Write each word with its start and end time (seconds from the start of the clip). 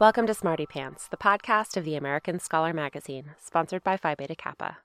Welcome 0.00 0.26
to 0.28 0.32
Smarty 0.32 0.64
Pants, 0.64 1.08
the 1.08 1.18
podcast 1.18 1.76
of 1.76 1.84
the 1.84 1.94
American 1.94 2.40
Scholar 2.40 2.72
magazine, 2.72 3.32
sponsored 3.38 3.84
by 3.84 3.98
Phi 3.98 4.14
Beta 4.14 4.34
Kappa. 4.34 4.78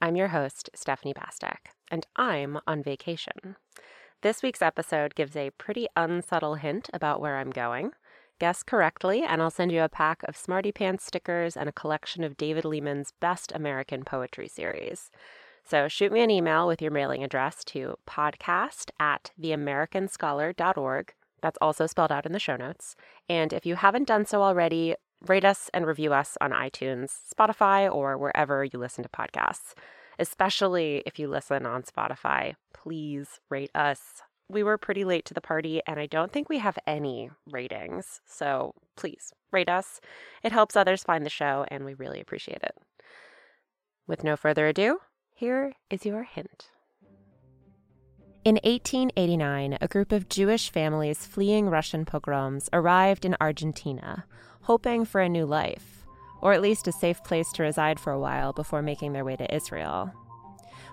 I'm 0.00 0.14
your 0.14 0.28
host, 0.28 0.70
Stephanie 0.76 1.12
Bastek, 1.12 1.72
and 1.90 2.06
I'm 2.14 2.56
on 2.68 2.80
vacation. 2.80 3.56
This 4.22 4.44
week's 4.44 4.62
episode 4.62 5.16
gives 5.16 5.34
a 5.34 5.50
pretty 5.58 5.88
unsubtle 5.96 6.54
hint 6.54 6.88
about 6.94 7.20
where 7.20 7.38
I'm 7.38 7.50
going. 7.50 7.90
Guess 8.38 8.62
correctly, 8.62 9.24
and 9.24 9.42
I'll 9.42 9.50
send 9.50 9.72
you 9.72 9.82
a 9.82 9.88
pack 9.88 10.22
of 10.28 10.36
Smarty 10.36 10.70
Pants 10.70 11.04
stickers 11.04 11.56
and 11.56 11.68
a 11.68 11.72
collection 11.72 12.22
of 12.22 12.36
David 12.36 12.64
Lehman's 12.64 13.12
best 13.18 13.50
American 13.52 14.04
poetry 14.04 14.46
series. 14.46 15.10
So 15.64 15.88
shoot 15.88 16.12
me 16.12 16.20
an 16.20 16.30
email 16.30 16.68
with 16.68 16.80
your 16.80 16.92
mailing 16.92 17.24
address 17.24 17.64
to 17.64 17.96
podcast 18.06 18.90
at 19.00 19.32
theamericanscholar.org 19.36 21.14
that's 21.42 21.58
also 21.60 21.86
spelled 21.86 22.12
out 22.12 22.26
in 22.26 22.32
the 22.32 22.38
show 22.38 22.56
notes. 22.56 22.96
And 23.28 23.52
if 23.52 23.66
you 23.66 23.76
haven't 23.76 24.08
done 24.08 24.26
so 24.26 24.42
already, 24.42 24.94
rate 25.26 25.44
us 25.44 25.70
and 25.74 25.86
review 25.86 26.12
us 26.12 26.36
on 26.40 26.50
iTunes, 26.50 27.12
Spotify, 27.34 27.92
or 27.92 28.16
wherever 28.16 28.64
you 28.64 28.78
listen 28.78 29.04
to 29.04 29.10
podcasts. 29.10 29.74
Especially 30.18 31.02
if 31.06 31.18
you 31.18 31.28
listen 31.28 31.64
on 31.64 31.82
Spotify, 31.82 32.54
please 32.74 33.40
rate 33.48 33.70
us. 33.74 34.22
We 34.48 34.62
were 34.62 34.78
pretty 34.78 35.04
late 35.04 35.24
to 35.26 35.34
the 35.34 35.40
party, 35.40 35.80
and 35.86 36.00
I 36.00 36.06
don't 36.06 36.32
think 36.32 36.48
we 36.48 36.58
have 36.58 36.78
any 36.86 37.30
ratings. 37.50 38.20
So 38.26 38.74
please 38.96 39.32
rate 39.52 39.68
us. 39.68 40.00
It 40.42 40.52
helps 40.52 40.76
others 40.76 41.04
find 41.04 41.24
the 41.24 41.30
show, 41.30 41.64
and 41.68 41.84
we 41.84 41.94
really 41.94 42.20
appreciate 42.20 42.62
it. 42.62 42.76
With 44.06 44.24
no 44.24 44.36
further 44.36 44.66
ado, 44.66 44.98
here 45.34 45.74
is 45.88 46.04
your 46.04 46.24
hint. 46.24 46.70
In 48.50 48.56
1889, 48.64 49.78
a 49.80 49.86
group 49.86 50.10
of 50.10 50.28
Jewish 50.28 50.70
families 50.70 51.24
fleeing 51.24 51.70
Russian 51.70 52.04
pogroms 52.04 52.68
arrived 52.72 53.24
in 53.24 53.36
Argentina, 53.40 54.24
hoping 54.62 55.04
for 55.04 55.20
a 55.20 55.28
new 55.28 55.46
life, 55.46 56.04
or 56.42 56.52
at 56.52 56.60
least 56.60 56.88
a 56.88 56.92
safe 56.92 57.22
place 57.22 57.52
to 57.52 57.62
reside 57.62 58.00
for 58.00 58.12
a 58.12 58.18
while 58.18 58.52
before 58.52 58.82
making 58.82 59.12
their 59.12 59.24
way 59.24 59.36
to 59.36 59.54
Israel. 59.54 60.12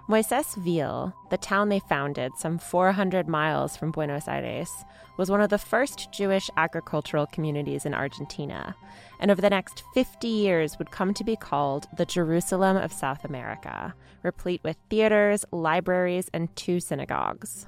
Moisésville, 0.07 1.11
the 1.29 1.37
town 1.37 1.67
they 1.67 1.79
founded 1.79 2.31
some 2.37 2.57
400 2.57 3.27
miles 3.27 3.75
from 3.75 3.91
Buenos 3.91 4.29
Aires, 4.29 4.71
was 5.17 5.29
one 5.29 5.41
of 5.41 5.49
the 5.49 5.57
first 5.57 6.13
Jewish 6.13 6.49
agricultural 6.55 7.25
communities 7.25 7.85
in 7.85 7.93
Argentina, 7.93 8.73
and 9.19 9.29
over 9.29 9.41
the 9.41 9.49
next 9.49 9.83
50 9.93 10.29
years 10.29 10.79
would 10.79 10.91
come 10.91 11.13
to 11.13 11.25
be 11.25 11.35
called 11.35 11.89
the 11.97 12.05
Jerusalem 12.05 12.77
of 12.77 12.93
South 12.93 13.25
America, 13.25 13.93
replete 14.23 14.61
with 14.63 14.77
theaters, 14.89 15.43
libraries, 15.51 16.29
and 16.33 16.55
two 16.55 16.79
synagogues. 16.79 17.67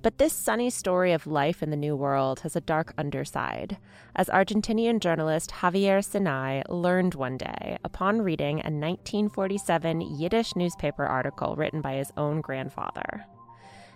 But 0.00 0.18
this 0.18 0.32
sunny 0.32 0.70
story 0.70 1.12
of 1.12 1.26
life 1.26 1.60
in 1.60 1.70
the 1.70 1.76
New 1.76 1.96
World 1.96 2.40
has 2.40 2.54
a 2.54 2.60
dark 2.60 2.94
underside, 2.96 3.78
as 4.14 4.28
Argentinian 4.28 5.00
journalist 5.00 5.50
Javier 5.50 6.04
Sinay 6.04 6.62
learned 6.68 7.14
one 7.14 7.36
day 7.36 7.78
upon 7.82 8.22
reading 8.22 8.60
a 8.60 8.70
1947 8.70 10.00
Yiddish 10.00 10.54
newspaper 10.54 11.04
article 11.04 11.56
written 11.56 11.80
by 11.80 11.94
his 11.94 12.12
own 12.16 12.40
grandfather. 12.40 13.26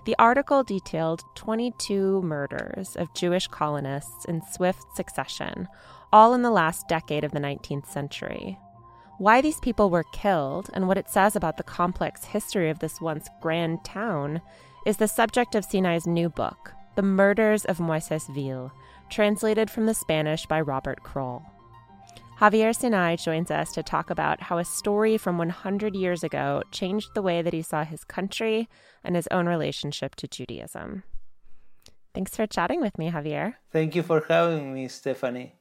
The 0.04 0.16
article 0.18 0.64
detailed 0.64 1.22
22 1.36 2.22
murders 2.22 2.96
of 2.96 3.14
Jewish 3.14 3.46
colonists 3.46 4.24
in 4.24 4.42
swift 4.42 4.82
succession, 4.96 5.68
all 6.12 6.34
in 6.34 6.42
the 6.42 6.50
last 6.50 6.88
decade 6.88 7.22
of 7.22 7.30
the 7.30 7.38
19th 7.38 7.86
century. 7.86 8.58
Why 9.18 9.40
these 9.40 9.60
people 9.60 9.88
were 9.88 10.04
killed 10.12 10.68
and 10.72 10.88
what 10.88 10.98
it 10.98 11.08
says 11.08 11.36
about 11.36 11.58
the 11.58 11.62
complex 11.62 12.24
history 12.24 12.70
of 12.70 12.80
this 12.80 13.00
once 13.00 13.28
grand 13.40 13.84
town 13.84 14.40
is 14.84 14.96
the 14.96 15.08
subject 15.08 15.54
of 15.54 15.64
Sinay's 15.64 16.06
new 16.06 16.28
book, 16.28 16.72
The 16.96 17.02
Murders 17.02 17.64
of 17.64 17.78
Moisésville, 17.78 18.72
translated 19.10 19.70
from 19.70 19.86
the 19.86 19.94
Spanish 19.94 20.46
by 20.46 20.60
Robert 20.60 21.02
Croll. 21.02 21.42
Javier 22.40 22.74
Sinay 22.74 23.22
joins 23.22 23.52
us 23.52 23.70
to 23.72 23.84
talk 23.84 24.10
about 24.10 24.40
how 24.40 24.58
a 24.58 24.64
story 24.64 25.16
from 25.16 25.38
100 25.38 25.94
years 25.94 26.24
ago 26.24 26.62
changed 26.72 27.10
the 27.14 27.22
way 27.22 27.42
that 27.42 27.52
he 27.52 27.62
saw 27.62 27.84
his 27.84 28.02
country 28.02 28.68
and 29.04 29.14
his 29.14 29.28
own 29.30 29.46
relationship 29.46 30.16
to 30.16 30.26
Judaism. 30.26 31.04
Thanks 32.12 32.34
for 32.34 32.46
chatting 32.48 32.80
with 32.80 32.98
me, 32.98 33.10
Javier. 33.10 33.54
Thank 33.70 33.94
you 33.94 34.02
for 34.02 34.24
having 34.28 34.74
me, 34.74 34.88
Stephanie. 34.88 35.54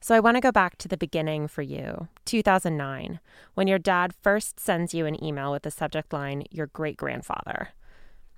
So, 0.00 0.14
I 0.14 0.20
want 0.20 0.36
to 0.36 0.40
go 0.40 0.52
back 0.52 0.78
to 0.78 0.88
the 0.88 0.96
beginning 0.96 1.48
for 1.48 1.62
you 1.62 2.08
2009, 2.26 3.18
when 3.54 3.66
your 3.66 3.78
dad 3.78 4.14
first 4.22 4.60
sends 4.60 4.94
you 4.94 5.06
an 5.06 5.22
email 5.22 5.50
with 5.50 5.64
the 5.64 5.70
subject 5.70 6.12
line, 6.12 6.44
Your 6.50 6.68
great 6.68 6.96
grandfather. 6.96 7.70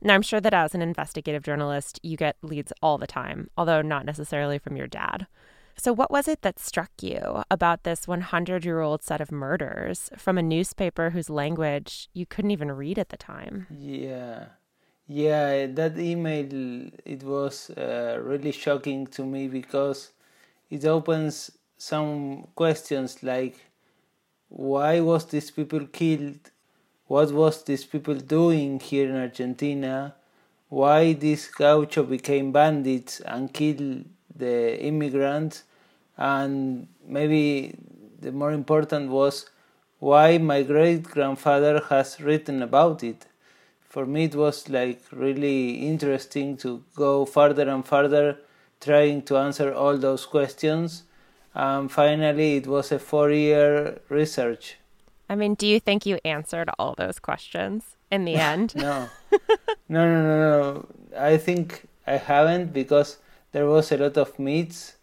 Now, 0.01 0.15
I'm 0.15 0.23
sure 0.23 0.41
that 0.41 0.55
as 0.55 0.75
an 0.75 0.83
investigative 0.83 1.43
journalist, 1.43 1.99
you 2.03 2.17
get 2.17 2.37
leads 2.43 2.73
all 2.83 2.99
the 2.99 3.07
time, 3.07 3.51
although 3.57 3.83
not 3.83 4.07
necessarily 4.07 4.59
from 4.59 4.77
your 4.77 4.87
dad. 4.87 5.27
So, 5.77 5.93
what 5.93 6.11
was 6.11 6.27
it 6.27 6.43
that 6.43 6.59
struck 6.59 6.91
you 7.01 7.43
about 7.51 7.85
this 7.85 8.09
100 8.09 8.65
year 8.65 8.81
old 8.81 9.03
set 9.03 9.21
of 9.21 9.31
murders 9.31 10.11
from 10.17 10.37
a 10.37 10.43
newspaper 10.43 11.11
whose 11.11 11.31
language 11.31 12.09
you 12.15 12.27
couldn't 12.27 12.51
even 12.51 12.73
read 12.73 12.99
at 12.99 13.11
the 13.11 13.17
time? 13.17 13.67
Yeah. 13.71 14.47
Yeah, 15.07 15.67
that 15.67 15.99
email, 15.99 16.91
it 17.05 17.23
was 17.23 17.71
uh, 17.71 18.21
really 18.23 18.53
shocking 18.53 19.07
to 19.09 19.25
me 19.25 19.49
because 19.49 20.11
it 20.69 20.85
opens 20.85 21.51
some 21.79 22.49
questions 22.55 23.23
like 23.23 23.57
why 24.49 25.01
was 25.01 25.27
these 25.27 25.51
people 25.51 25.87
killed 25.87 26.51
what 27.09 27.33
was 27.33 27.65
these 27.65 27.85
people 27.85 28.15
doing 28.15 28.79
here 28.79 29.09
in 29.09 29.17
Argentina, 29.17 30.15
why 30.69 31.15
these 31.15 31.49
gaucho 31.49 32.03
became 32.03 32.53
bandits 32.53 33.21
and 33.21 33.53
killed 33.53 34.05
the 34.37 34.79
immigrants, 34.81 35.65
and 36.19 36.87
maybe 37.07 37.75
the 38.21 38.31
more 38.31 38.53
important 38.53 39.11
was 39.11 39.47
why 40.01 40.37
my 40.37 40.63
great 40.63 41.03
grandfather 41.05 41.83
has 41.89 42.21
written 42.21 42.63
about 42.63 43.03
it. 43.03 43.27
For 43.89 44.05
me, 44.05 44.25
it 44.25 44.35
was 44.35 44.69
like 44.69 45.01
really 45.11 45.87
interesting 45.89 46.59
to 46.59 46.85
go 46.95 47.25
further 47.25 47.69
and 47.69 47.85
further 47.85 48.39
trying 48.81 49.23
to 49.23 49.39
answer 49.39 49.73
all 49.73 49.97
those 49.97 50.27
questions. 50.27 51.05
And 51.55 51.91
finally, 51.91 52.57
it 52.57 52.67
was 52.67 52.93
a 52.93 52.99
four 52.99 53.31
year 53.31 54.01
research 54.11 54.77
I 55.29 55.35
mean, 55.35 55.55
do 55.55 55.67
you 55.67 55.79
think 55.81 56.07
you 56.07 56.19
answered 56.25 56.71
all 56.79 56.95
those 56.97 57.19
questions 57.19 57.97
in 58.11 58.25
the 58.25 58.35
end? 58.53 58.75
no. 58.75 59.09
no, 59.89 60.07
no, 60.07 60.23
no, 60.23 60.73
no. 60.73 60.87
I 61.17 61.37
think 61.37 61.87
I 62.07 62.17
haven't 62.17 62.73
because 62.73 63.19
there 63.53 63.67
was 63.67 63.93
a 63.93 63.97
lot 63.99 64.17
of 64.17 64.39
myths 64.39 64.97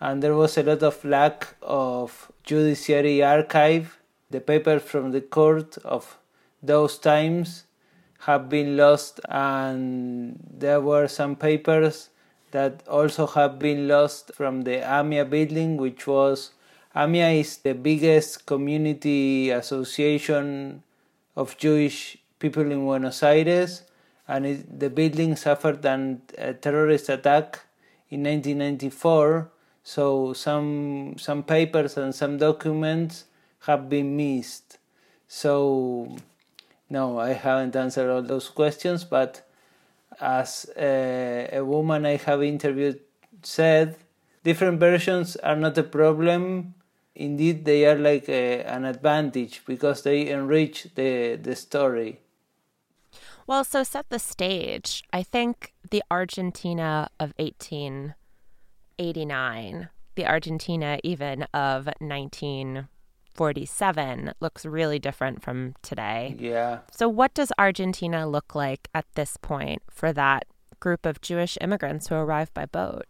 and 0.00 0.22
there 0.22 0.34
was 0.34 0.56
a 0.58 0.62
lot 0.62 0.82
of 0.82 1.04
lack 1.04 1.56
of 1.62 2.30
judiciary 2.44 3.22
archive. 3.22 3.98
The 4.30 4.40
papers 4.40 4.82
from 4.82 5.12
the 5.12 5.20
court 5.20 5.78
of 5.78 6.18
those 6.62 6.98
times 6.98 7.64
have 8.20 8.48
been 8.48 8.76
lost, 8.76 9.20
and 9.28 10.38
there 10.50 10.80
were 10.80 11.06
some 11.06 11.36
papers 11.36 12.10
that 12.50 12.82
also 12.88 13.26
have 13.26 13.58
been 13.58 13.86
lost 13.86 14.32
from 14.34 14.62
the 14.62 14.78
AMIA 14.82 15.24
building, 15.24 15.76
which 15.76 16.06
was 16.06 16.50
AMIA 16.96 17.40
is 17.40 17.58
the 17.58 17.74
biggest 17.74 18.46
community 18.46 19.50
association 19.50 20.82
of 21.36 21.58
Jewish 21.58 22.16
people 22.38 22.72
in 22.72 22.86
Buenos 22.86 23.22
Aires, 23.22 23.82
and 24.26 24.46
it, 24.46 24.80
the 24.80 24.88
building 24.88 25.36
suffered 25.36 25.84
an, 25.84 26.22
a 26.38 26.54
terrorist 26.54 27.10
attack 27.10 27.60
in 28.08 28.24
1994. 28.24 29.50
So 29.84 30.32
some 30.32 31.18
some 31.18 31.42
papers 31.42 31.98
and 31.98 32.14
some 32.14 32.38
documents 32.38 33.26
have 33.68 33.90
been 33.90 34.16
missed. 34.16 34.78
So 35.28 36.16
no, 36.88 37.18
I 37.18 37.34
haven't 37.34 37.76
answered 37.76 38.10
all 38.10 38.22
those 38.22 38.48
questions, 38.48 39.04
but 39.04 39.46
as 40.18 40.70
a, 40.78 41.50
a 41.52 41.62
woman 41.62 42.06
I 42.06 42.16
have 42.16 42.42
interviewed 42.42 43.00
said, 43.42 43.96
different 44.42 44.80
versions 44.80 45.36
are 45.36 45.56
not 45.56 45.76
a 45.76 45.82
problem 45.82 46.72
indeed 47.16 47.64
they 47.64 47.84
are 47.86 47.98
like 47.98 48.28
a, 48.28 48.62
an 48.62 48.84
advantage 48.84 49.62
because 49.66 50.02
they 50.02 50.28
enrich 50.28 50.88
the 50.94 51.34
the 51.36 51.56
story. 51.56 52.20
Well, 53.46 53.64
so 53.64 53.82
set 53.84 54.10
the 54.10 54.18
stage. 54.18 55.04
I 55.12 55.22
think 55.22 55.72
the 55.88 56.02
Argentina 56.10 57.08
of 57.20 57.32
1889, 57.38 59.88
the 60.16 60.26
Argentina 60.26 60.98
even 61.04 61.42
of 61.54 61.86
1947 62.00 64.32
looks 64.40 64.66
really 64.66 64.98
different 64.98 65.42
from 65.42 65.76
today. 65.80 66.34
Yeah. 66.38 66.80
So 66.90 67.08
what 67.08 67.34
does 67.34 67.52
Argentina 67.56 68.28
look 68.28 68.56
like 68.56 68.88
at 68.92 69.06
this 69.14 69.36
point 69.36 69.82
for 69.90 70.12
that 70.12 70.46
group 70.80 71.06
of 71.06 71.20
Jewish 71.20 71.56
immigrants 71.60 72.08
who 72.08 72.16
arrived 72.16 72.52
by 72.52 72.66
boat? 72.66 73.06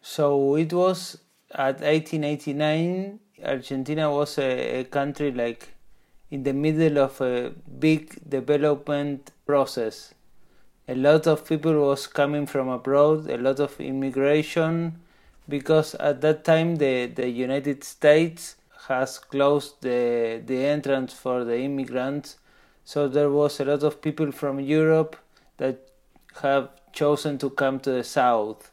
So 0.00 0.54
it 0.54 0.72
was 0.72 1.18
at 1.52 1.80
1889 1.80 3.18
Argentina 3.44 4.10
was 4.10 4.38
a, 4.38 4.80
a 4.80 4.84
country 4.84 5.32
like 5.32 5.74
in 6.30 6.42
the 6.42 6.52
middle 6.52 6.98
of 6.98 7.20
a 7.20 7.52
big 7.78 8.18
development 8.28 9.32
process. 9.46 10.14
A 10.88 10.94
lot 10.94 11.26
of 11.26 11.46
people 11.46 11.74
was 11.74 12.06
coming 12.06 12.46
from 12.46 12.68
abroad, 12.68 13.28
a 13.30 13.36
lot 13.36 13.60
of 13.60 13.80
immigration. 13.80 15.00
because 15.50 15.94
at 15.96 16.20
that 16.22 16.44
time 16.44 16.76
the, 16.76 17.06
the 17.06 17.28
United 17.28 17.84
States 17.84 18.56
has 18.88 19.18
closed 19.18 19.82
the 19.82 20.40
the 20.46 20.64
entrance 20.64 21.12
for 21.12 21.44
the 21.44 21.58
immigrants 21.58 22.38
so 22.84 23.08
there 23.08 23.30
was 23.30 23.60
a 23.60 23.64
lot 23.64 23.82
of 23.82 24.00
people 24.00 24.32
from 24.32 24.58
Europe 24.58 25.16
that 25.58 25.90
have 26.42 26.70
chosen 26.92 27.36
to 27.36 27.50
come 27.50 27.78
to 27.80 27.90
the 27.90 28.04
south 28.04 28.70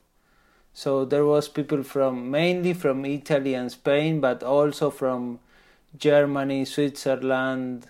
so 0.77 1.05
there 1.05 1.25
was 1.25 1.47
people 1.47 1.81
from 1.81 2.29
mainly 2.29 2.71
from 2.71 3.03
Italy 3.03 3.55
and 3.55 3.71
Spain 3.71 4.21
but 4.21 4.43
also 4.43 4.91
from 4.91 5.39
Germany 5.97 6.65
Switzerland 6.65 7.89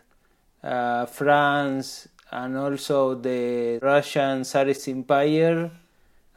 uh, 0.64 1.06
France 1.06 2.08
and 2.32 2.56
also 2.56 3.16
the 3.16 3.78
Russian 3.82 4.46
Tsarist 4.46 4.88
Empire 4.88 5.70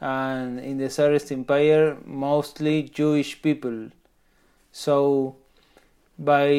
and 0.01 0.59
in 0.59 0.77
the 0.77 0.89
Tsarist 0.89 1.31
Empire 1.31 1.95
mostly 2.03 2.83
Jewish 2.83 3.41
people. 3.41 3.87
So 4.73 5.37
by 6.19 6.51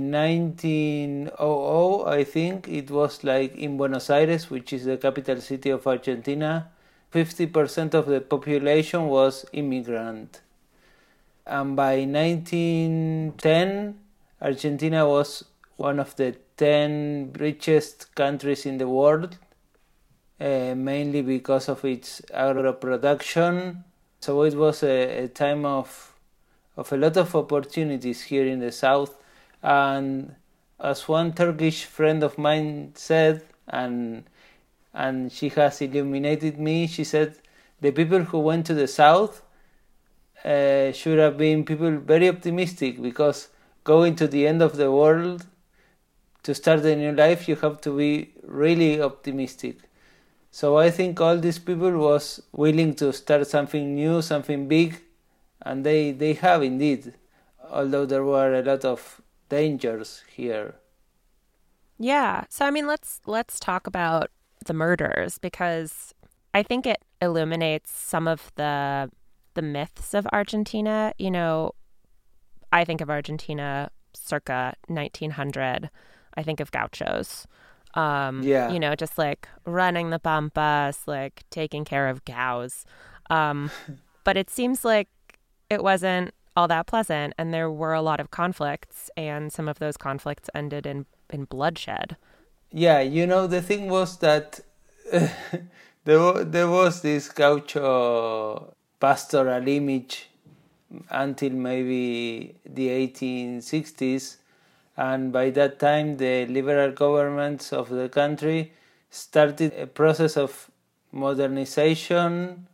1900, 0.00 2.06
I 2.06 2.24
think 2.24 2.68
it 2.68 2.90
was 2.90 3.22
like 3.22 3.54
in 3.54 3.76
Buenos 3.76 4.08
Aires, 4.08 4.48
which 4.48 4.72
is 4.72 4.86
the 4.86 4.96
capital 4.96 5.42
city 5.42 5.68
of 5.68 5.86
Argentina, 5.86 6.70
50% 7.16 7.94
of 7.94 8.06
the 8.06 8.20
population 8.20 9.06
was 9.06 9.46
immigrant. 9.52 10.40
And 11.46 11.74
by 11.76 12.04
1910, 12.04 13.98
Argentina 14.42 15.08
was 15.08 15.44
one 15.76 15.98
of 15.98 16.14
the 16.16 16.36
10 16.56 17.32
richest 17.38 18.14
countries 18.14 18.66
in 18.66 18.78
the 18.78 18.88
world 18.88 19.38
uh, 20.40 20.74
mainly 20.76 21.22
because 21.22 21.68
of 21.68 21.84
its 21.84 22.20
agro 22.32 22.72
production. 22.74 23.84
So 24.20 24.42
it 24.42 24.54
was 24.54 24.82
a, 24.82 25.24
a, 25.24 25.28
time 25.28 25.64
of 25.64 26.12
of 26.76 26.92
a 26.92 26.96
lot 26.96 27.16
of 27.16 27.34
opportunities 27.34 28.22
here 28.22 28.46
in 28.46 28.60
the 28.60 28.72
south. 28.72 29.16
And 29.62 30.34
as 30.78 31.08
one 31.08 31.32
Turkish 31.32 31.84
friend 31.86 32.22
of 32.22 32.36
mine 32.36 32.92
said, 32.94 33.42
and 33.66 34.24
and 34.96 35.30
she 35.30 35.48
has 35.50 35.80
illuminated 35.80 36.58
me, 36.58 36.86
she 36.86 37.04
said 37.04 37.36
the 37.80 37.92
people 37.92 38.22
who 38.30 38.38
went 38.40 38.66
to 38.66 38.74
the 38.74 38.88
south 38.88 39.42
uh, 40.44 40.90
should 40.92 41.18
have 41.18 41.36
been 41.36 41.64
people 41.64 41.98
very 41.98 42.28
optimistic 42.28 43.00
because 43.00 43.48
going 43.84 44.16
to 44.16 44.26
the 44.26 44.46
end 44.46 44.62
of 44.62 44.76
the 44.76 44.90
world 44.90 45.46
to 46.42 46.54
start 46.54 46.80
a 46.84 46.96
new 46.96 47.12
life 47.12 47.48
you 47.48 47.56
have 47.56 47.80
to 47.80 47.96
be 47.96 48.32
really 48.42 49.00
optimistic 49.00 49.86
so 50.56 50.78
I 50.78 50.90
think 50.90 51.20
all 51.20 51.36
these 51.36 51.58
people 51.58 51.92
was 51.98 52.42
willing 52.52 52.94
to 52.94 53.12
start 53.12 53.46
something 53.46 53.94
new, 53.94 54.22
something 54.22 54.66
big, 54.66 55.02
and 55.60 55.84
they 55.84 56.12
they 56.12 56.32
have 56.32 56.62
indeed, 56.62 57.12
although 57.70 58.06
there 58.06 58.24
were 58.24 58.54
a 58.54 58.62
lot 58.62 58.82
of 58.82 59.20
dangers 59.50 60.24
here. 60.34 60.76
Yeah. 61.98 62.44
So 62.48 62.64
I 62.64 62.70
mean, 62.70 62.86
let's 62.86 63.20
let's 63.26 63.60
talk 63.60 63.86
about 63.86 64.30
the 64.64 64.74
murders 64.74 65.38
because 65.38 66.14
I 66.54 66.62
think 66.62 66.86
it 66.86 67.02
illuminates 67.20 67.90
some 67.90 68.26
of 68.26 68.52
the 68.56 69.10
the 69.54 69.62
myths 69.62 70.14
of 70.14 70.26
Argentina. 70.32 71.12
You 71.18 71.30
know, 71.30 71.72
I 72.72 72.84
think 72.84 73.00
of 73.00 73.10
Argentina 73.10 73.90
circa 74.14 74.74
1900. 74.88 75.90
I 76.36 76.42
think 76.42 76.60
of 76.60 76.70
gauchos. 76.70 77.46
Um, 77.94 78.42
yeah. 78.42 78.70
You 78.70 78.78
know, 78.78 78.94
just 78.94 79.16
like 79.16 79.48
running 79.64 80.10
the 80.10 80.18
pampas, 80.18 81.00
like 81.06 81.44
taking 81.50 81.84
care 81.84 82.08
of 82.08 82.24
cows. 82.24 82.84
Um, 83.30 83.70
but 84.24 84.36
it 84.36 84.50
seems 84.50 84.84
like 84.84 85.08
it 85.70 85.82
wasn't 85.82 86.32
all 86.56 86.68
that 86.68 86.86
pleasant, 86.86 87.34
and 87.36 87.52
there 87.52 87.70
were 87.70 87.92
a 87.92 88.00
lot 88.00 88.18
of 88.18 88.30
conflicts, 88.30 89.10
and 89.16 89.52
some 89.52 89.68
of 89.68 89.78
those 89.78 89.96
conflicts 89.96 90.48
ended 90.54 90.86
in 90.86 91.06
in 91.30 91.44
bloodshed. 91.44 92.16
Yeah, 92.72 93.00
you 93.00 93.26
know, 93.26 93.46
the 93.46 93.62
thing 93.62 93.88
was 93.88 94.18
that 94.18 94.60
there 96.04 96.44
there 96.44 96.68
was 96.68 97.00
this 97.02 97.28
gaucho 97.28 98.74
pastoral 99.00 99.66
image 99.68 100.28
until 101.10 101.50
maybe 101.50 102.54
the 102.64 102.88
1860s 102.88 104.36
and 104.96 105.32
by 105.32 105.50
that 105.50 105.78
time 105.78 106.16
the 106.16 106.46
liberal 106.46 106.90
governments 106.92 107.72
of 107.72 107.88
the 107.88 108.08
country 108.08 108.72
started 109.10 109.72
a 109.74 109.86
process 109.86 110.36
of 110.36 110.70
modernization 111.12 112.66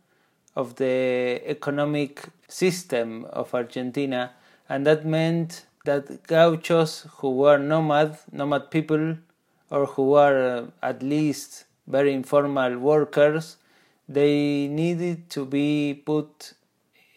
of 0.55 0.75
the 0.75 1.41
economic 1.45 2.23
system 2.47 3.25
of 3.25 3.53
Argentina 3.53 4.31
and 4.69 4.85
that 4.85 5.05
meant 5.05 5.65
that 5.85 6.25
gauchos 6.27 7.07
who 7.17 7.31
were 7.31 7.57
nomad 7.57 8.17
nomad 8.31 8.69
people 8.71 9.17
or 9.73 9.85
who 9.93 10.03
were 10.15 10.39
uh, 10.57 10.87
at 10.89 11.01
least 11.01 11.65
very 11.87 12.13
informal 12.13 12.77
workers 12.77 13.57
they 14.07 14.67
needed 14.67 15.29
to 15.29 15.45
be 15.45 16.01
put 16.05 16.53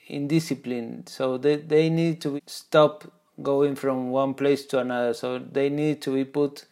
in 0.08 0.28
discipline 0.28 0.90
so 1.06 1.36
they, 1.36 1.56
they 1.56 1.88
need 1.90 2.20
to 2.20 2.40
stop 2.46 3.04
going 3.42 3.74
from 3.74 4.10
one 4.10 4.34
place 4.34 4.64
to 4.66 4.78
another. 4.78 5.14
So 5.14 5.38
they 5.38 5.68
need 5.68 6.00
to 6.02 6.14
be 6.14 6.24
put 6.24 6.66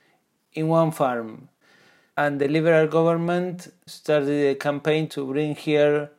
in 0.53 0.69
one 0.69 0.91
farm. 0.91 1.49
And 2.17 2.41
the 2.41 2.49
liberal 2.49 2.87
government 2.87 3.73
started 3.87 4.51
a 4.51 4.55
campaign 4.55 5.09
to 5.11 5.27
bring 5.27 5.57
here 5.57 6.11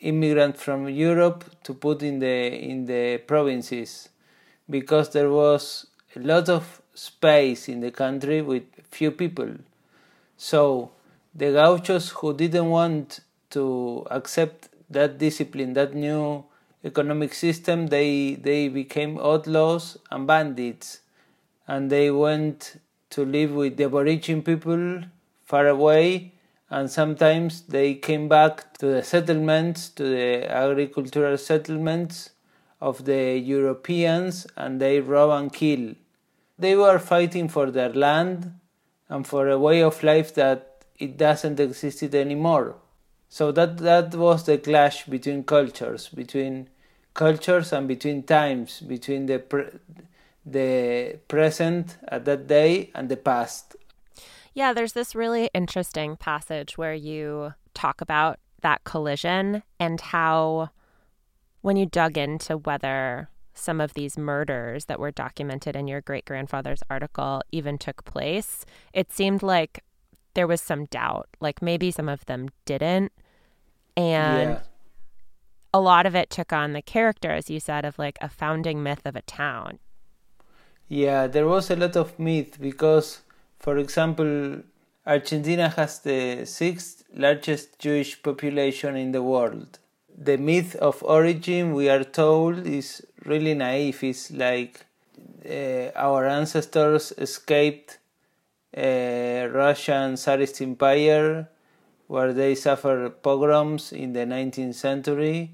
immigrants 0.00 0.62
from 0.62 0.88
Europe 0.88 1.44
to 1.62 1.74
put 1.74 2.02
in 2.02 2.18
the 2.18 2.48
in 2.48 2.86
the 2.86 3.18
provinces 3.18 4.08
because 4.68 5.10
there 5.10 5.30
was 5.30 5.86
a 6.16 6.18
lot 6.18 6.48
of 6.48 6.81
space 6.94 7.68
in 7.68 7.80
the 7.80 7.90
country 7.90 8.42
with 8.42 8.64
few 8.90 9.10
people. 9.10 9.50
So 10.36 10.92
the 11.34 11.52
gauchos 11.52 12.10
who 12.10 12.34
didn't 12.34 12.68
want 12.68 13.20
to 13.50 14.06
accept 14.10 14.68
that 14.90 15.18
discipline, 15.18 15.72
that 15.74 15.94
new 15.94 16.44
economic 16.84 17.32
system, 17.32 17.86
they 17.86 18.34
they 18.34 18.68
became 18.68 19.18
outlaws 19.18 19.98
and 20.10 20.26
bandits, 20.26 21.00
and 21.66 21.90
they 21.90 22.10
went 22.10 22.80
to 23.10 23.24
live 23.24 23.52
with 23.52 23.76
the 23.76 23.84
Aborigine 23.84 24.42
people 24.42 25.04
far 25.44 25.66
away, 25.68 26.32
and 26.70 26.90
sometimes 26.90 27.62
they 27.62 27.94
came 27.94 28.28
back 28.28 28.72
to 28.78 28.86
the 28.86 29.02
settlements, 29.02 29.88
to 29.90 30.02
the 30.04 30.50
agricultural 30.50 31.38
settlements 31.38 32.30
of 32.80 33.04
the 33.04 33.38
Europeans, 33.38 34.46
and 34.56 34.80
they 34.80 35.00
rob 35.00 35.30
and 35.30 35.52
kill. 35.52 35.94
They 36.62 36.76
were 36.76 37.00
fighting 37.00 37.48
for 37.48 37.72
their 37.72 37.92
land 37.92 38.52
and 39.08 39.26
for 39.26 39.48
a 39.48 39.58
way 39.58 39.82
of 39.82 40.04
life 40.04 40.32
that 40.34 40.84
it 40.96 41.16
doesn't 41.16 41.58
exist 41.58 42.14
anymore. 42.14 42.76
So 43.28 43.50
that 43.50 43.78
that 43.78 44.14
was 44.14 44.44
the 44.44 44.58
clash 44.58 45.06
between 45.06 45.42
cultures, 45.42 46.08
between 46.08 46.68
cultures 47.14 47.72
and 47.72 47.88
between 47.88 48.22
times, 48.22 48.80
between 48.80 49.26
the 49.26 49.40
pre- 49.40 49.80
the 50.46 51.18
present 51.26 51.98
at 52.06 52.24
that 52.26 52.46
day 52.46 52.92
and 52.94 53.08
the 53.08 53.16
past. 53.16 53.74
Yeah, 54.54 54.72
there's 54.72 54.92
this 54.92 55.16
really 55.16 55.50
interesting 55.52 56.16
passage 56.16 56.78
where 56.78 56.94
you 56.94 57.54
talk 57.74 58.00
about 58.00 58.38
that 58.60 58.84
collision 58.84 59.64
and 59.80 60.00
how 60.00 60.70
when 61.60 61.76
you 61.76 61.86
dug 61.86 62.16
into 62.16 62.56
whether 62.56 63.30
some 63.54 63.80
of 63.80 63.94
these 63.94 64.16
murders 64.16 64.86
that 64.86 65.00
were 65.00 65.10
documented 65.10 65.76
in 65.76 65.88
your 65.88 66.00
great 66.00 66.24
grandfather's 66.24 66.82
article 66.88 67.42
even 67.52 67.78
took 67.78 68.04
place, 68.04 68.64
it 68.92 69.12
seemed 69.12 69.42
like 69.42 69.84
there 70.34 70.46
was 70.46 70.60
some 70.60 70.86
doubt. 70.86 71.28
Like 71.40 71.62
maybe 71.62 71.90
some 71.90 72.08
of 72.08 72.24
them 72.26 72.48
didn't. 72.64 73.12
And 73.96 74.50
yeah 74.50 74.60
a 75.74 75.80
lot 75.80 76.06
of 76.06 76.14
it 76.14 76.30
took 76.30 76.52
on 76.52 76.72
the 76.72 76.82
character, 76.82 77.30
as 77.30 77.48
you 77.48 77.58
said, 77.58 77.84
of 77.84 77.98
like 77.98 78.18
a 78.20 78.28
founding 78.28 78.82
myth 78.82 79.02
of 79.04 79.16
a 79.16 79.22
town. 79.22 79.78
Yeah, 80.88 81.26
there 81.26 81.48
was 81.48 81.70
a 81.70 81.76
lot 81.76 81.96
of 81.96 82.18
myth 82.18 82.58
because, 82.60 83.22
for 83.58 83.78
example, 83.78 84.62
Argentina 85.06 85.70
has 85.70 86.00
the 86.00 86.44
sixth 86.44 87.04
largest 87.14 87.78
Jewish 87.78 88.22
population 88.22 88.96
in 88.96 89.12
the 89.12 89.22
world. 89.22 89.78
The 90.16 90.36
myth 90.36 90.76
of 90.76 91.02
origin, 91.02 91.74
we 91.74 91.88
are 91.88 92.04
told, 92.04 92.66
is 92.66 93.04
really 93.24 93.54
naive. 93.54 94.02
It's 94.04 94.30
like 94.30 94.86
uh, 95.48 95.90
our 95.96 96.26
ancestors 96.26 97.12
escaped 97.18 97.98
uh, 98.76 99.48
Russian 99.50 100.16
Tsarist 100.16 100.60
Empire, 100.62 101.48
where 102.06 102.32
they 102.32 102.54
suffered 102.54 103.22
pogroms 103.22 103.92
in 103.92 104.12
the 104.12 104.26
19th 104.26 104.74
century 104.74 105.50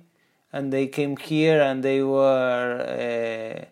and 0.52 0.72
they 0.72 0.86
came 0.86 1.16
here 1.16 1.60
and 1.60 1.82
they 1.82 2.02
were 2.02 2.80
uh, 3.62 3.64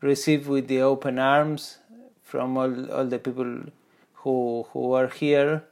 received 0.00 0.46
with 0.46 0.68
the 0.68 0.80
open 0.80 1.18
arms 1.18 1.78
from 2.22 2.56
all, 2.56 2.90
all 2.90 3.04
the 3.06 3.18
people 3.18 3.60
who 4.14 4.66
who 4.72 4.88
were 4.88 5.08
here 5.08 5.64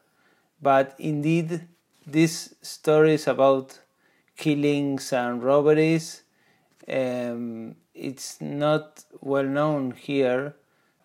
but 0.61 0.95
indeed 0.99 1.67
this 2.07 2.55
story 2.63 3.15
is 3.15 3.27
about 3.27 3.79
killings 4.37 5.13
and 5.13 5.43
robberies. 5.43 6.23
Um, 6.89 7.77
it's 7.95 8.41
not 8.41 9.05
well 9.21 9.45
known 9.45 9.93
here. 9.93 10.55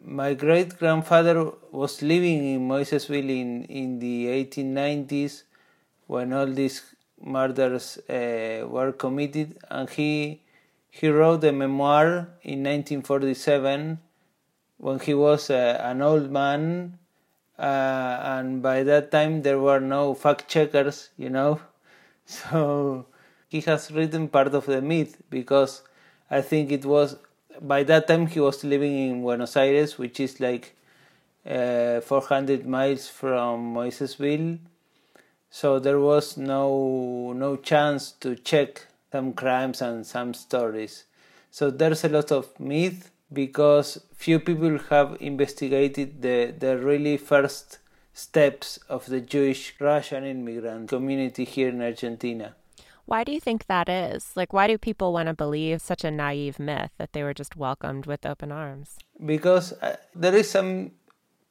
My 0.03 0.33
great 0.33 0.77
grandfather 0.79 1.51
was 1.71 2.01
living 2.01 2.53
in 2.53 2.67
Moisesville 2.67 3.29
in, 3.29 3.65
in 3.65 3.99
the 3.99 4.27
1890s 4.27 5.43
when 6.07 6.33
all 6.33 6.47
these 6.47 6.95
murders 7.21 7.97
uh, 8.09 8.65
were 8.67 8.91
committed, 8.91 9.57
and 9.69 9.89
he 9.89 10.41
he 10.89 11.07
wrote 11.09 11.43
a 11.43 11.51
memoir 11.51 12.29
in 12.41 12.63
1947 12.63 13.99
when 14.77 14.99
he 14.99 15.13
was 15.13 15.49
uh, 15.49 15.79
an 15.83 16.01
old 16.01 16.31
man, 16.31 16.97
uh, 17.59 17.61
and 17.61 18.61
by 18.61 18.83
that 18.83 19.11
time 19.11 19.41
there 19.43 19.59
were 19.59 19.79
no 19.79 20.13
fact 20.13 20.47
checkers, 20.47 21.09
you 21.17 21.29
know. 21.29 21.59
So 22.25 23.07
he 23.49 23.61
has 23.61 23.91
written 23.91 24.27
part 24.29 24.53
of 24.53 24.65
the 24.67 24.81
myth 24.81 25.21
because 25.29 25.81
I 26.29 26.41
think 26.41 26.71
it 26.71 26.85
was 26.85 27.17
by 27.59 27.83
that 27.83 28.07
time 28.07 28.27
he 28.27 28.39
was 28.39 28.63
living 28.63 29.09
in 29.09 29.21
Buenos 29.21 29.57
Aires, 29.57 29.97
which 29.97 30.19
is 30.19 30.39
like 30.39 30.75
uh, 31.45 31.99
400 32.01 32.65
miles 32.65 33.07
from 33.07 33.73
Moisesville. 33.73 34.59
So 35.49 35.79
there 35.79 35.99
was 35.99 36.37
no 36.37 37.33
no 37.35 37.55
chance 37.55 38.11
to 38.23 38.35
check 38.35 38.85
some 39.11 39.33
crimes 39.33 39.81
and 39.81 40.05
some 40.05 40.35
stories. 40.35 41.05
So 41.49 41.71
there's 41.71 42.03
a 42.03 42.09
lot 42.09 42.31
of 42.31 42.59
myth 42.59 43.09
because 43.33 43.99
few 44.13 44.39
people 44.39 44.77
have 44.89 45.17
investigated 45.19 46.21
the, 46.21 46.53
the 46.57 46.77
really 46.77 47.17
first 47.17 47.79
steps 48.13 48.77
of 48.87 49.07
the 49.07 49.21
Jewish 49.21 49.73
Russian 49.79 50.23
immigrant 50.25 50.89
community 50.89 51.45
here 51.45 51.69
in 51.69 51.81
Argentina. 51.81 52.55
Why 53.09 53.23
do 53.23 53.31
you 53.31 53.39
think 53.39 53.65
that 53.65 53.89
is? 53.89 54.33
Like, 54.35 54.53
why 54.53 54.67
do 54.67 54.77
people 54.77 55.13
want 55.13 55.29
to 55.29 55.33
believe 55.33 55.81
such 55.81 56.03
a 56.03 56.11
naive 56.11 56.59
myth 56.59 56.91
that 56.99 57.13
they 57.13 57.23
were 57.23 57.33
just 57.33 57.55
welcomed 57.55 58.05
with 58.05 58.23
open 58.23 58.51
arms? 58.51 58.99
Because 59.25 59.73
uh, 59.81 59.95
there 60.13 60.35
is 60.35 60.47
some 60.47 60.91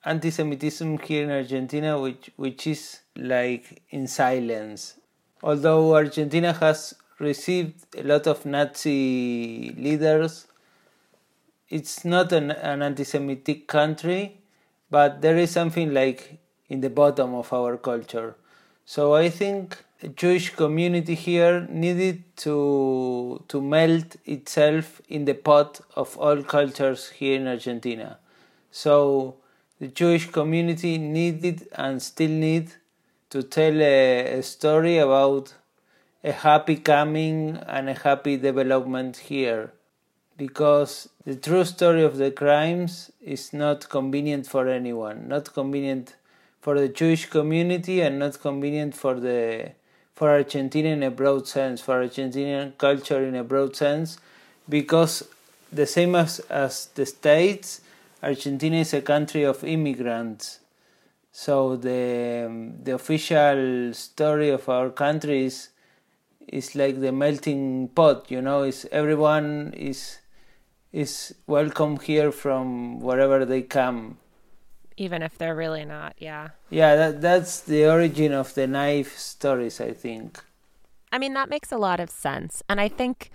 anti-Semitism 0.04 0.98
here 0.98 1.24
in 1.24 1.32
Argentina, 1.32 2.00
which 2.00 2.30
which 2.36 2.68
is 2.68 3.00
like 3.16 3.82
in 3.90 4.06
silence. 4.06 5.00
Although 5.42 5.96
Argentina 5.96 6.52
has 6.52 6.94
received 7.18 7.74
a 7.96 8.04
lot 8.04 8.28
of 8.28 8.46
Nazi 8.46 9.74
leaders, 9.76 10.46
it's 11.68 12.04
not 12.04 12.30
an, 12.30 12.52
an 12.52 12.82
anti-Semitic 12.82 13.66
country, 13.66 14.38
but 14.92 15.22
there 15.22 15.36
is 15.36 15.50
something 15.50 15.92
like 15.92 16.38
in 16.68 16.82
the 16.82 16.90
bottom 16.90 17.34
of 17.34 17.52
our 17.52 17.76
culture. 17.76 18.36
So 18.84 19.14
I 19.16 19.28
think 19.28 19.76
Jewish 20.06 20.54
community 20.54 21.16
here 21.16 21.66
needed 21.68 22.22
to 22.36 23.42
to 23.48 23.60
melt 23.60 24.14
itself 24.24 25.02
in 25.08 25.24
the 25.24 25.34
pot 25.34 25.80
of 25.96 26.16
all 26.16 26.42
cultures 26.44 27.08
here 27.08 27.34
in 27.34 27.48
Argentina. 27.48 28.18
So 28.70 29.34
the 29.80 29.88
Jewish 29.88 30.30
community 30.30 30.98
needed 30.98 31.66
and 31.72 32.00
still 32.00 32.30
need 32.30 32.70
to 33.30 33.42
tell 33.42 33.82
a, 33.82 34.38
a 34.38 34.42
story 34.42 34.98
about 34.98 35.54
a 36.22 36.30
happy 36.30 36.76
coming 36.76 37.56
and 37.66 37.88
a 37.88 37.94
happy 37.94 38.36
development 38.36 39.16
here 39.16 39.72
because 40.36 41.08
the 41.24 41.34
true 41.34 41.64
story 41.64 42.04
of 42.04 42.18
the 42.18 42.30
crimes 42.30 43.10
is 43.20 43.52
not 43.52 43.88
convenient 43.88 44.46
for 44.46 44.68
anyone 44.68 45.26
not 45.28 45.52
convenient 45.52 46.14
for 46.60 46.78
the 46.78 46.88
Jewish 46.88 47.26
community 47.26 48.00
and 48.00 48.18
not 48.18 48.40
convenient 48.40 48.94
for 48.94 49.18
the 49.18 49.72
for 50.18 50.30
Argentina 50.30 50.88
in 50.88 51.04
a 51.04 51.12
broad 51.12 51.46
sense, 51.46 51.80
for 51.80 52.02
Argentinian 52.02 52.76
culture 52.76 53.24
in 53.24 53.36
a 53.36 53.44
broad 53.44 53.76
sense, 53.76 54.18
because 54.68 55.22
the 55.72 55.86
same 55.86 56.16
as, 56.16 56.40
as 56.50 56.86
the 56.96 57.06
States, 57.06 57.82
Argentina 58.20 58.78
is 58.78 58.92
a 58.92 59.00
country 59.00 59.44
of 59.44 59.62
immigrants. 59.62 60.58
So 61.30 61.76
the 61.76 62.02
the 62.82 62.94
official 62.96 63.94
story 63.94 64.50
of 64.50 64.68
our 64.68 64.90
country 64.90 65.44
is 65.44 65.68
is 66.48 66.74
like 66.74 67.00
the 67.00 67.12
melting 67.12 67.86
pot, 67.94 68.28
you 68.28 68.42
know, 68.42 68.64
is 68.64 68.88
everyone 68.90 69.72
is 69.76 70.18
is 70.90 71.32
welcome 71.46 71.96
here 72.00 72.32
from 72.32 72.98
wherever 72.98 73.44
they 73.44 73.62
come 73.62 74.18
even 74.98 75.22
if 75.22 75.38
they're 75.38 75.54
really 75.54 75.84
not. 75.84 76.14
Yeah. 76.18 76.48
Yeah, 76.70 76.96
that 76.96 77.20
that's 77.20 77.60
the 77.60 77.86
origin 77.86 78.32
of 78.32 78.54
the 78.54 78.66
knife 78.66 79.16
stories, 79.16 79.80
I 79.80 79.92
think. 79.92 80.42
I 81.10 81.18
mean, 81.18 81.34
that 81.34 81.48
makes 81.48 81.72
a 81.72 81.78
lot 81.78 82.00
of 82.00 82.10
sense. 82.10 82.62
And 82.68 82.80
I 82.80 82.88
think 82.88 83.30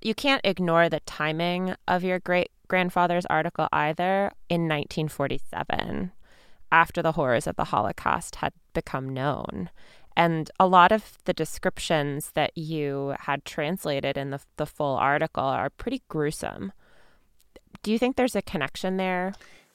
you 0.00 0.14
can't 0.14 0.42
ignore 0.44 0.88
the 0.88 1.00
timing 1.00 1.74
of 1.88 2.04
your 2.04 2.18
great 2.18 2.50
grandfather's 2.68 3.26
article 3.26 3.68
either 3.72 4.32
in 4.48 4.68
1947 4.68 6.12
after 6.70 7.02
the 7.02 7.12
horrors 7.12 7.46
of 7.46 7.56
the 7.56 7.64
Holocaust 7.64 8.36
had 8.36 8.52
become 8.72 9.08
known. 9.08 9.70
And 10.16 10.50
a 10.60 10.66
lot 10.66 10.92
of 10.92 11.18
the 11.24 11.32
descriptions 11.32 12.32
that 12.34 12.56
you 12.56 13.14
had 13.20 13.44
translated 13.44 14.16
in 14.16 14.30
the, 14.30 14.40
the 14.56 14.66
full 14.66 14.96
article 14.96 15.44
are 15.44 15.70
pretty 15.70 16.02
gruesome. 16.08 16.72
Do 17.82 17.92
you 17.92 17.98
think 17.98 18.16
there's 18.16 18.36
a 18.36 18.42
connection 18.42 18.96
there? 18.96 19.32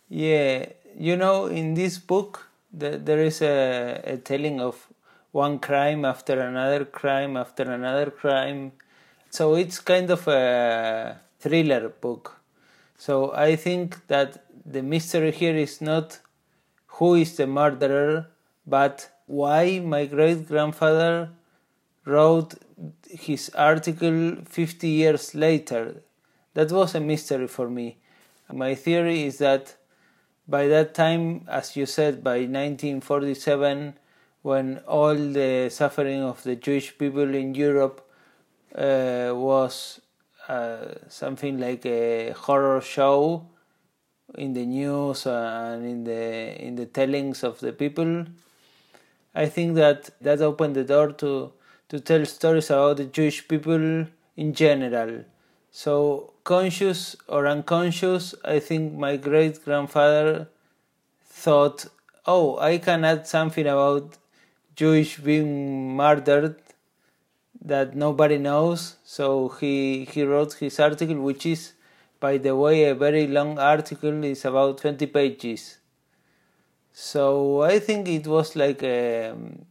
Yeah, 0.10 0.68
you 0.98 1.16
know, 1.16 1.46
in 1.46 1.76
this 1.76 2.00
book, 2.00 2.48
the, 2.74 2.98
there 2.98 3.20
is 3.20 3.42
a, 3.42 4.02
a 4.04 4.18
telling 4.18 4.60
of 4.60 4.88
one 5.32 5.60
crime 5.60 6.04
after 6.06 6.40
another 6.42 6.86
crime 6.86 7.38
after 7.38 7.64
another 7.72 8.10
crime. 8.10 8.72
So 9.30 9.56
it's 9.56 9.80
kind 9.80 10.10
of 10.10 10.28
a 10.28 11.20
thriller 11.40 11.90
book. 11.90 12.40
So 12.98 13.34
I 13.36 13.56
think 13.56 14.08
that 14.08 14.44
the 14.66 14.82
mystery 14.82 15.32
here 15.32 15.56
is 15.56 15.82
not 15.82 16.20
who 16.88 17.14
is 17.16 17.38
the 17.38 17.46
murderer, 17.46 18.28
but 18.66 19.12
why 19.28 19.80
my 19.80 20.06
great 20.06 20.48
grandfather 20.48 21.30
wrote 22.06 22.56
his 23.10 23.50
article 23.54 24.38
50 24.46 24.88
years 24.88 25.36
later. 25.36 26.02
That 26.56 26.72
was 26.72 26.96
a 26.96 27.00
mystery 27.00 27.48
for 27.48 27.70
me. 27.70 27.98
My 28.52 28.74
theory 28.74 29.24
is 29.24 29.38
that 29.38 29.76
by 30.48 30.68
that 30.68 30.94
time, 30.94 31.46
as 31.48 31.76
you 31.76 31.86
said, 31.86 32.24
by 32.24 32.40
1947, 32.40 33.96
when 34.42 34.78
all 34.88 35.16
the 35.16 35.70
suffering 35.70 36.22
of 36.24 36.44
the 36.44 36.56
Jewish 36.56 36.98
people 36.98 37.36
in 37.36 37.54
Europe 37.54 38.08
uh, 38.76 39.32
was 39.34 40.00
uh, 40.48 40.94
something 41.10 41.60
like 41.60 41.86
a 41.86 42.32
horror 42.32 42.80
show 42.82 43.46
in 44.36 44.54
the 44.54 44.66
news 44.66 45.26
and 45.26 45.86
in 45.86 46.04
the 46.04 46.62
in 46.62 46.76
the 46.76 46.86
tellings 46.86 47.44
of 47.44 47.60
the 47.60 47.74
people. 47.74 48.26
I 49.36 49.48
think 49.48 49.76
that 49.76 50.10
that 50.22 50.42
opened 50.42 50.76
the 50.76 50.84
door 50.84 51.12
to 51.14 51.52
to 51.90 52.00
tell 52.00 52.26
stories 52.26 52.70
about 52.70 52.98
the 52.98 53.06
Jewish 53.06 53.48
people 53.48 54.08
in 54.36 54.54
general. 54.54 55.26
So 55.78 56.34
conscious 56.44 57.16
or 57.28 57.46
unconscious, 57.46 58.34
I 58.44 58.58
think 58.60 58.94
my 58.94 59.16
great 59.16 59.64
grandfather 59.64 60.50
thought, 61.24 61.86
oh, 62.26 62.58
I 62.58 62.80
can 62.80 63.06
add 63.06 63.28
something 63.28 63.68
about 63.68 64.18
Jewish 64.76 65.18
being 65.20 65.96
murdered 65.96 66.56
that 67.62 67.96
nobody 67.96 68.40
knows. 68.40 68.96
So 69.04 69.50
he, 69.50 70.06
he 70.06 70.24
wrote 70.24 70.54
his 70.54 70.80
article, 70.80 71.22
which 71.22 71.46
is, 71.46 71.74
by 72.20 72.40
the 72.40 72.56
way, 72.56 72.86
a 72.86 72.96
very 72.96 73.28
long 73.28 73.60
article, 73.60 74.24
it's 74.24 74.46
about 74.46 74.80
20 74.80 75.06
pages. 75.06 75.78
So 76.92 77.62
I 77.62 77.78
think 77.78 78.08
it 78.08 78.26
was 78.26 78.56
like 78.56 78.82
a, 78.82 79.30
um, 79.30 79.68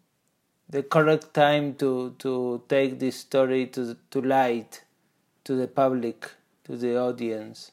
the 0.70 0.84
correct 0.84 1.34
time 1.34 1.75
to, 1.75 2.14
to 2.20 2.62
take 2.68 3.00
this 3.00 3.16
story 3.16 3.66
to, 3.66 3.96
to 4.12 4.20
light, 4.22 4.82
to 5.46 5.54
the 5.54 5.68
public 5.68 6.32
to 6.64 6.76
the 6.76 6.98
audience. 6.98 7.70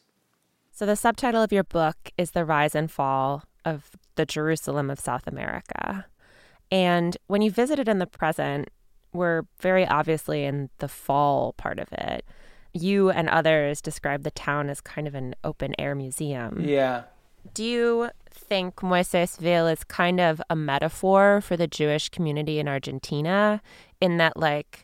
So, 0.70 0.86
the 0.86 0.96
subtitle 0.96 1.42
of 1.42 1.52
your 1.52 1.64
book 1.64 1.96
is 2.16 2.30
The 2.30 2.44
Rise 2.44 2.74
and 2.74 2.90
Fall 2.90 3.44
of 3.64 3.90
the 4.14 4.24
Jerusalem 4.24 4.90
of 4.90 5.00
South 5.00 5.26
America. 5.26 6.06
And 6.70 7.16
when 7.26 7.42
you 7.42 7.50
visited 7.50 7.88
in 7.88 7.98
the 7.98 8.06
present, 8.06 8.70
we're 9.12 9.42
very 9.60 9.86
obviously 9.86 10.44
in 10.44 10.70
the 10.78 10.88
fall 10.88 11.52
part 11.54 11.78
of 11.78 11.92
it. 11.92 12.24
You 12.72 13.10
and 13.10 13.28
others 13.28 13.80
describe 13.80 14.22
the 14.22 14.30
town 14.30 14.70
as 14.70 14.80
kind 14.80 15.06
of 15.06 15.14
an 15.14 15.34
open 15.44 15.74
air 15.78 15.94
museum. 15.94 16.60
Yeah. 16.64 17.04
Do 17.52 17.64
you 17.64 18.10
think 18.30 18.76
Moisesville 18.76 19.72
is 19.72 19.84
kind 19.84 20.20
of 20.20 20.40
a 20.48 20.56
metaphor 20.56 21.40
for 21.40 21.56
the 21.56 21.66
Jewish 21.66 22.08
community 22.08 22.58
in 22.58 22.68
Argentina 22.68 23.60
in 24.00 24.16
that, 24.16 24.36
like, 24.36 24.83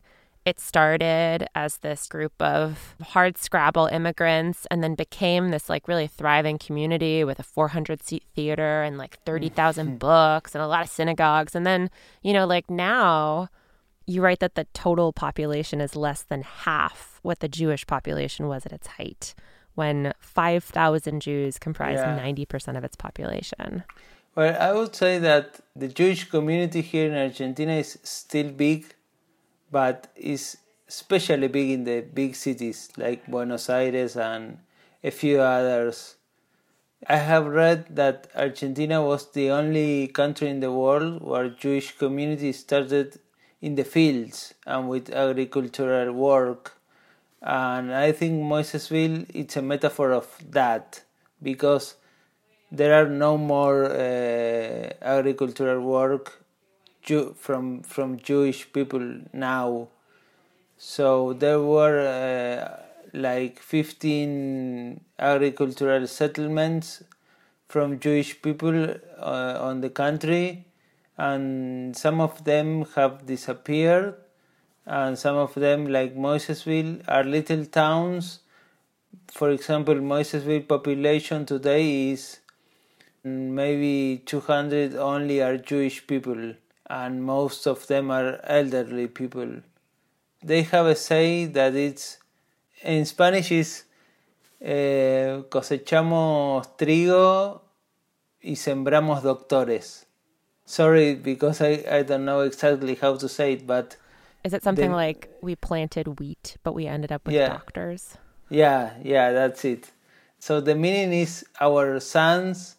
it 0.50 0.60
started 0.60 1.46
as 1.54 1.78
this 1.78 2.06
group 2.06 2.32
of 2.40 2.94
hard 3.00 3.38
scrabble 3.38 3.86
immigrants 3.86 4.66
and 4.70 4.82
then 4.82 4.94
became 4.94 5.50
this 5.50 5.68
like 5.68 5.88
really 5.88 6.06
thriving 6.06 6.58
community 6.58 7.24
with 7.24 7.38
a 7.38 7.42
400 7.42 8.02
seat 8.02 8.24
theater 8.34 8.82
and 8.82 8.98
like 8.98 9.18
30,000 9.24 9.86
mm-hmm. 9.86 9.96
books 9.96 10.54
and 10.54 10.62
a 10.62 10.66
lot 10.66 10.84
of 10.84 10.90
synagogues. 10.90 11.54
And 11.54 11.64
then, 11.64 11.88
you 12.22 12.32
know, 12.32 12.46
like 12.46 12.68
now 12.68 13.48
you 14.06 14.20
write 14.20 14.40
that 14.40 14.56
the 14.56 14.66
total 14.74 15.12
population 15.12 15.80
is 15.80 15.94
less 15.94 16.22
than 16.22 16.42
half 16.42 17.20
what 17.22 17.38
the 17.38 17.48
Jewish 17.48 17.86
population 17.86 18.48
was 18.48 18.66
at 18.66 18.72
its 18.72 18.88
height, 18.88 19.34
when 19.76 20.12
5,000 20.18 21.20
Jews 21.20 21.58
comprise 21.58 21.98
yeah. 21.98 22.18
90% 22.18 22.76
of 22.76 22.82
its 22.82 22.96
population. 22.96 23.84
Well, 24.34 24.56
I 24.60 24.72
would 24.72 24.94
say 24.96 25.18
that 25.18 25.60
the 25.76 25.88
Jewish 25.88 26.28
community 26.28 26.80
here 26.80 27.08
in 27.10 27.16
Argentina 27.16 27.74
is 27.74 27.98
still 28.02 28.50
big, 28.50 28.86
but 29.70 30.08
is 30.16 30.58
especially 30.88 31.48
big 31.48 31.70
in 31.70 31.84
the 31.84 32.00
big 32.00 32.34
cities 32.34 32.88
like 32.96 33.26
Buenos 33.26 33.68
Aires 33.68 34.16
and 34.16 34.58
a 35.04 35.10
few 35.10 35.40
others. 35.40 36.16
I 37.06 37.16
have 37.16 37.46
read 37.46 37.96
that 37.96 38.26
Argentina 38.34 39.02
was 39.02 39.30
the 39.32 39.50
only 39.50 40.08
country 40.08 40.48
in 40.48 40.60
the 40.60 40.72
world 40.72 41.22
where 41.22 41.48
Jewish 41.48 41.96
community 41.96 42.52
started 42.52 43.18
in 43.62 43.74
the 43.74 43.84
fields 43.84 44.54
and 44.66 44.88
with 44.88 45.10
agricultural 45.10 46.12
work. 46.12 46.76
And 47.40 47.94
I 47.94 48.12
think 48.12 48.42
Moisesville 48.42 49.26
it's 49.32 49.56
a 49.56 49.62
metaphor 49.62 50.12
of 50.12 50.26
that 50.50 51.02
because 51.42 51.94
there 52.70 52.94
are 53.02 53.08
no 53.08 53.38
more 53.38 53.86
uh, 53.86 54.92
agricultural 55.00 55.80
work 55.80 56.39
from 57.36 57.82
from 57.82 58.18
Jewish 58.18 58.72
people 58.72 59.20
now. 59.32 59.88
So 60.78 61.32
there 61.34 61.60
were 61.60 62.00
uh, 62.00 62.80
like 63.12 63.58
15 63.58 65.00
agricultural 65.18 66.06
settlements 66.06 67.02
from 67.68 68.00
Jewish 68.00 68.40
people 68.42 68.94
uh, 69.18 69.58
on 69.60 69.80
the 69.80 69.90
country, 69.90 70.66
and 71.16 71.96
some 71.96 72.20
of 72.20 72.44
them 72.44 72.86
have 72.96 73.26
disappeared, 73.26 74.14
and 74.86 75.18
some 75.18 75.36
of 75.36 75.54
them, 75.54 75.86
like 75.86 76.16
Moisesville, 76.16 77.02
are 77.06 77.24
little 77.24 77.64
towns. 77.66 78.40
For 79.28 79.50
example, 79.50 79.94
Moisesville 79.96 80.66
population 80.66 81.46
today 81.46 82.10
is 82.10 82.40
maybe 83.22 84.22
200 84.24 84.96
only 84.96 85.42
are 85.42 85.56
Jewish 85.58 86.06
people, 86.06 86.54
and 86.90 87.22
most 87.24 87.66
of 87.66 87.86
them 87.86 88.10
are 88.10 88.40
elderly 88.44 89.06
people. 89.06 89.62
They 90.42 90.62
have 90.62 90.86
a 90.86 90.96
say 90.96 91.46
that 91.46 91.74
it's 91.74 92.18
in 92.82 93.04
Spanish 93.04 93.52
is 93.52 93.84
eh, 94.60 95.42
cosechamos 95.48 96.76
trigo 96.76 97.62
y 98.42 98.56
sembramos 98.56 99.22
doctores. 99.22 100.06
Sorry, 100.64 101.14
because 101.14 101.60
I, 101.60 101.84
I 101.90 102.02
don't 102.02 102.24
know 102.24 102.40
exactly 102.40 102.94
how 102.96 103.16
to 103.16 103.28
say 103.28 103.54
it, 103.54 103.66
but. 103.66 103.96
Is 104.42 104.54
it 104.54 104.62
something 104.62 104.90
the, 104.90 104.96
like 104.96 105.28
we 105.42 105.54
planted 105.56 106.18
wheat, 106.18 106.56
but 106.62 106.74
we 106.74 106.86
ended 106.86 107.12
up 107.12 107.26
with 107.26 107.34
yeah, 107.34 107.48
doctors? 107.48 108.16
Yeah, 108.48 108.94
yeah, 109.02 109.32
that's 109.32 109.64
it. 109.64 109.90
So 110.38 110.60
the 110.60 110.74
meaning 110.74 111.12
is 111.12 111.44
our 111.60 112.00
sons 112.00 112.76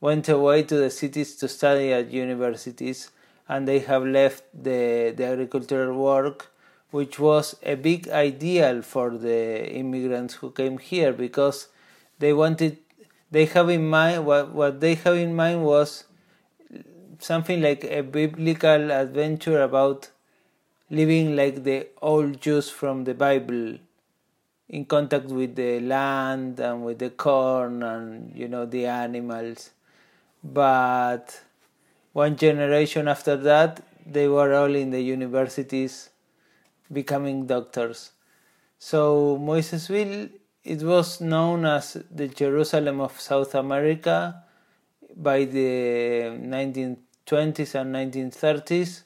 went 0.00 0.28
away 0.28 0.62
to 0.62 0.76
the 0.76 0.90
cities 0.90 1.36
to 1.36 1.48
study 1.48 1.92
at 1.92 2.10
universities, 2.10 3.10
and 3.50 3.66
they 3.66 3.80
have 3.80 4.04
left 4.04 4.44
the, 4.54 5.12
the 5.16 5.24
agricultural 5.24 5.92
work 5.98 6.52
which 6.92 7.18
was 7.18 7.56
a 7.62 7.74
big 7.74 8.08
ideal 8.08 8.80
for 8.82 9.10
the 9.10 9.68
immigrants 9.82 10.34
who 10.34 10.50
came 10.50 10.78
here 10.78 11.12
because 11.12 11.66
they 12.20 12.32
wanted 12.32 12.78
they 13.30 13.44
have 13.46 13.68
in 13.68 13.88
mind 13.88 14.24
what 14.24 14.52
what 14.60 14.80
they 14.80 14.94
have 14.94 15.16
in 15.16 15.34
mind 15.34 15.64
was 15.64 16.04
something 17.18 17.60
like 17.60 17.84
a 17.84 18.02
biblical 18.02 18.90
adventure 18.92 19.60
about 19.62 20.10
living 20.90 21.36
like 21.36 21.62
the 21.64 21.86
old 22.02 22.40
Jews 22.40 22.70
from 22.70 23.04
the 23.04 23.14
Bible 23.14 23.78
in 24.68 24.84
contact 24.84 25.26
with 25.26 25.54
the 25.56 25.80
land 25.80 26.60
and 26.60 26.84
with 26.84 26.98
the 26.98 27.10
corn 27.10 27.82
and 27.82 28.34
you 28.34 28.48
know 28.48 28.66
the 28.66 28.86
animals. 28.86 29.70
But 30.42 31.40
one 32.12 32.36
generation 32.36 33.08
after 33.08 33.36
that 33.36 33.82
they 34.06 34.28
were 34.28 34.52
all 34.54 34.74
in 34.74 34.90
the 34.90 35.00
universities 35.00 36.10
becoming 36.92 37.46
doctors. 37.46 38.12
So 38.78 39.38
Moisesville, 39.40 40.30
it 40.64 40.82
was 40.82 41.20
known 41.20 41.64
as 41.64 41.96
the 42.10 42.28
Jerusalem 42.28 43.00
of 43.00 43.20
South 43.20 43.54
America 43.54 44.42
by 45.14 45.44
the 45.44 46.32
1920s 46.40 47.74
and 47.74 47.94
1930s. 47.94 49.02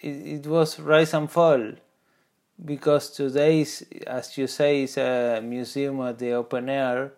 It, 0.00 0.08
it 0.08 0.46
was 0.46 0.80
rise 0.80 1.14
and 1.14 1.30
fall 1.30 1.72
because 2.64 3.10
today, 3.10 3.60
is, 3.60 3.86
as 4.06 4.36
you 4.36 4.46
say, 4.46 4.82
is 4.82 4.96
a 4.96 5.40
museum 5.42 6.00
at 6.00 6.18
the 6.18 6.32
open 6.32 6.68
air. 6.68 7.12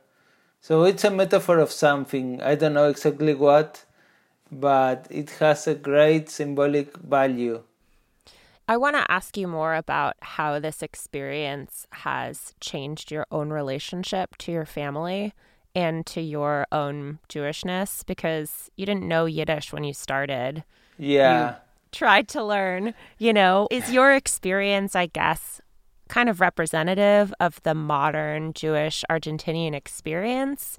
So 0.61 0.85
it's 0.85 1.05
a 1.05 1.11
metaphor 1.11 1.59
of 1.59 1.73
something. 1.73 2.43
I 2.43 2.55
don't 2.57 2.75
know 2.75 2.89
exactly 2.89 3.35
what, 3.35 3.85
but 4.51 5.07
it 5.11 5.31
has 5.39 5.67
a 5.67 5.75
great 5.75 6.29
symbolic 6.29 6.97
value. 6.99 7.63
I 8.69 8.77
want 8.77 8.95
to 8.95 9.11
ask 9.11 9.37
you 9.37 9.49
more 9.49 9.75
about 9.75 10.15
how 10.21 10.61
this 10.61 10.81
experience 10.81 11.89
has 11.91 12.55
changed 12.61 13.11
your 13.11 13.27
own 13.33 13.51
relationship 13.51 14.37
to 14.39 14.53
your 14.53 14.65
family 14.65 15.35
and 15.75 16.07
to 16.07 16.21
your 16.21 16.67
own 16.71 17.19
Jewishness 17.29 18.07
because 18.07 18.71
you 18.77 18.87
didn't 18.87 19.09
know 19.09 19.27
Yiddish 19.27 19.73
when 19.73 19.83
you 19.83 19.93
started. 19.93 20.63
Yeah. 20.99 21.51
You 21.51 21.57
tried 21.91 22.29
to 22.29 22.45
learn, 22.45 22.95
you 23.19 23.33
know. 23.33 23.67
Is 23.73 23.91
your 23.91 24.15
experience, 24.15 24.95
I 24.95 25.07
guess, 25.07 25.61
kind 26.09 26.29
of 26.29 26.41
representative 26.41 27.35
of 27.41 27.61
the 27.65 27.75
modern 27.75 28.53
Jewish 28.53 29.05
Argentinian 29.11 29.75
experience? 29.75 30.79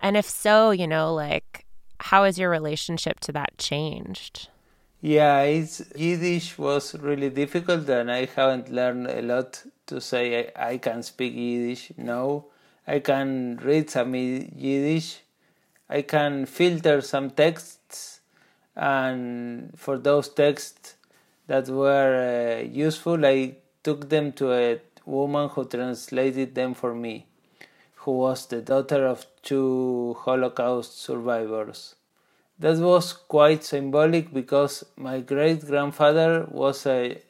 And 0.00 0.16
if 0.16 0.28
so, 0.28 0.70
you 0.70 0.86
know, 0.86 1.12
like, 1.12 1.66
how 2.02 2.24
has 2.24 2.38
your 2.38 2.50
relationship 2.50 3.20
to 3.20 3.32
that 3.32 3.56
changed? 3.58 4.48
Yeah, 5.00 5.42
Yiddish 5.42 6.58
was 6.58 6.94
really 6.94 7.30
difficult, 7.30 7.88
and 7.88 8.10
I 8.10 8.26
haven't 8.26 8.70
learned 8.70 9.08
a 9.08 9.22
lot 9.22 9.62
to 9.86 10.00
say 10.00 10.52
I, 10.56 10.70
I 10.70 10.78
can 10.78 11.02
speak 11.02 11.34
Yiddish. 11.34 11.92
No, 11.96 12.46
I 12.86 13.00
can 13.00 13.58
read 13.62 13.90
some 13.90 14.14
Yiddish. 14.14 15.20
I 15.88 16.02
can 16.02 16.46
filter 16.46 17.00
some 17.00 17.30
texts, 17.30 18.20
and 18.76 19.72
for 19.76 19.98
those 19.98 20.28
texts 20.28 20.96
that 21.46 21.68
were 21.68 22.60
uh, 22.60 22.62
useful, 22.62 23.26
I 23.26 23.56
took 23.82 24.08
them 24.08 24.32
to 24.34 24.52
a 24.52 24.80
woman 25.04 25.48
who 25.48 25.64
translated 25.64 26.54
them 26.54 26.74
for 26.74 26.94
me, 26.94 27.26
who 28.02 28.12
was 28.12 28.46
the 28.46 28.60
daughter 28.60 29.06
of 29.06 29.26
two 29.42 30.16
Holocaust 30.20 31.00
survivors 31.00 31.94
that 32.62 32.78
was 32.78 33.12
quite 33.12 33.64
symbolic 33.64 34.32
because 34.32 34.84
my 34.96 35.18
great 35.18 35.66
grandfather 35.66 36.46
was 36.48 36.86
a, 36.86 37.20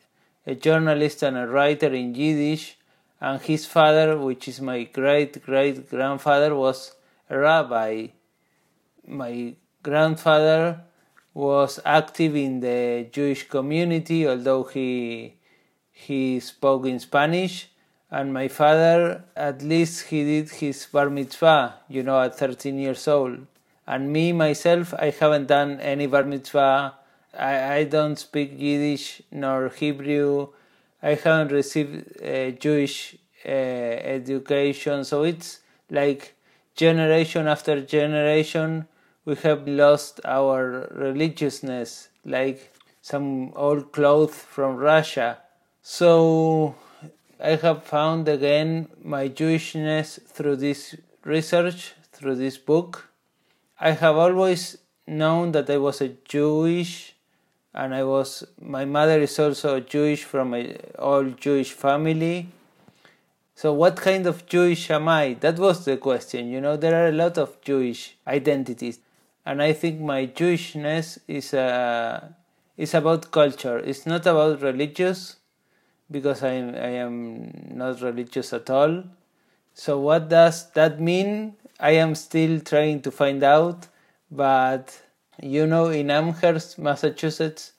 a 0.46 0.54
journalist 0.54 1.22
and 1.22 1.38
a 1.38 1.46
writer 1.46 1.92
in 1.94 2.14
Yiddish, 2.14 2.76
and 3.18 3.40
his 3.40 3.64
father, 3.64 4.18
which 4.18 4.46
is 4.46 4.60
my 4.60 4.82
great 4.84 5.42
great 5.42 5.88
grandfather, 5.88 6.54
was 6.54 6.94
a 7.30 7.38
rabbi. 7.38 8.08
My 9.06 9.54
grandfather 9.82 10.82
was 11.32 11.80
active 11.84 12.36
in 12.36 12.60
the 12.60 13.08
Jewish 13.10 13.48
community, 13.48 14.28
although 14.28 14.64
he 14.64 15.34
he 15.92 16.40
spoke 16.40 16.84
in 16.84 16.98
Spanish. 16.98 17.68
And 18.12 18.30
my 18.30 18.48
father, 18.48 19.24
at 19.34 19.62
least 19.62 20.08
he 20.08 20.22
did 20.22 20.50
his 20.50 20.84
bar 20.84 21.08
mitzvah, 21.08 21.76
you 21.88 22.02
know, 22.02 22.20
at 22.20 22.38
13 22.38 22.78
years 22.78 23.08
old. 23.08 23.46
And 23.86 24.12
me 24.12 24.32
myself 24.32 24.92
i 24.98 25.08
haven't 25.08 25.46
done 25.46 25.80
any 25.80 26.06
bar 26.06 26.22
mitzvah. 26.24 26.92
I, 27.36 27.74
I 27.76 27.84
don't 27.84 28.16
speak 28.16 28.52
yiddish 28.54 29.22
nor 29.30 29.70
hebrew. 29.70 30.48
I 31.02 31.14
haven't 31.14 31.52
received 31.52 32.20
a 32.20 32.52
jewish 32.52 33.16
uh, 33.46 33.48
education. 33.48 35.04
So 35.04 35.22
it's 35.22 35.60
like 35.90 36.34
generation 36.74 37.48
after 37.48 37.80
generation 37.80 38.88
we 39.24 39.36
have 39.36 39.66
lost 39.66 40.20
our 40.26 40.88
religiousness 40.94 42.08
like 42.26 42.74
some 43.00 43.52
old 43.56 43.90
clothes 43.92 44.34
from 44.34 44.76
russia. 44.76 45.38
So 45.80 46.74
i 47.42 47.56
have 47.56 47.82
found 47.84 48.28
again 48.28 48.88
my 49.02 49.28
jewishness 49.28 50.20
through 50.26 50.56
this 50.56 50.96
research 51.24 51.94
through 52.12 52.36
this 52.36 52.56
book 52.58 53.12
I 53.84 53.90
have 53.90 54.16
always 54.16 54.78
known 55.08 55.50
that 55.52 55.68
I 55.68 55.76
was 55.76 56.00
a 56.00 56.10
Jewish, 56.24 57.16
and 57.74 57.92
I 57.92 58.04
was. 58.04 58.44
My 58.60 58.84
mother 58.84 59.20
is 59.20 59.36
also 59.40 59.80
Jewish 59.80 60.22
from 60.22 60.54
a 60.54 60.76
all 61.00 61.24
Jewish 61.24 61.72
family. 61.72 62.46
So, 63.56 63.72
what 63.72 63.96
kind 63.96 64.28
of 64.28 64.46
Jewish 64.46 64.88
am 64.88 65.08
I? 65.08 65.34
That 65.40 65.58
was 65.58 65.84
the 65.84 65.96
question. 65.96 66.46
You 66.46 66.60
know, 66.60 66.76
there 66.76 66.94
are 66.94 67.08
a 67.08 67.18
lot 67.24 67.38
of 67.38 67.60
Jewish 67.60 68.14
identities, 68.24 69.00
and 69.44 69.60
I 69.60 69.72
think 69.72 70.00
my 70.00 70.28
Jewishness 70.28 71.18
is 71.26 71.52
a 71.52 72.36
is 72.76 72.94
about 72.94 73.32
culture. 73.32 73.78
It's 73.78 74.06
not 74.06 74.26
about 74.26 74.62
religious 74.62 75.38
because 76.12 76.42
I 76.42 76.54
I 76.90 76.92
am 77.06 77.16
not 77.74 78.00
religious 78.02 78.52
at 78.52 78.70
all. 78.70 79.04
So 79.74 79.98
what 79.98 80.28
does 80.28 80.70
that 80.72 81.00
mean? 81.00 81.56
I 81.80 81.92
am 81.92 82.14
still 82.14 82.60
trying 82.60 83.00
to 83.02 83.10
find 83.10 83.42
out, 83.42 83.88
but 84.30 85.00
you 85.42 85.66
know, 85.66 85.86
in 85.86 86.10
Amherst, 86.10 86.78
Massachusetts, 86.78 87.72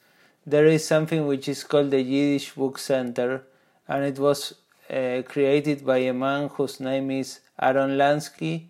there 0.45 0.65
is 0.65 0.85
something 0.85 1.25
which 1.27 1.47
is 1.47 1.63
called 1.63 1.91
the 1.91 2.01
Yiddish 2.01 2.53
Book 2.53 2.77
Center, 2.77 3.43
and 3.87 4.03
it 4.03 4.19
was 4.19 4.55
uh, 4.89 5.21
created 5.27 5.85
by 5.85 5.97
a 5.99 6.13
man 6.13 6.49
whose 6.49 6.79
name 6.79 7.11
is 7.11 7.39
Aaron 7.61 7.91
Lansky. 7.91 8.65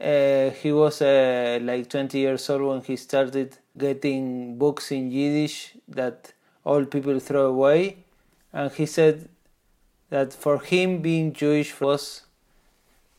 Uh, 0.00 0.50
he 0.50 0.72
was 0.72 1.02
uh, 1.02 1.58
like 1.62 1.88
20 1.88 2.18
years 2.18 2.48
old 2.48 2.62
when 2.62 2.80
he 2.82 2.96
started 2.96 3.56
getting 3.76 4.56
books 4.58 4.92
in 4.92 5.10
Yiddish 5.10 5.74
that 5.88 6.32
all 6.64 6.84
people 6.84 7.18
throw 7.20 7.46
away, 7.46 8.04
and 8.56 8.72
he 8.72 8.86
said 8.86 9.28
that 10.08 10.32
for 10.32 10.58
him 10.60 11.02
being 11.02 11.34
Jewish 11.34 11.78
was 11.78 12.22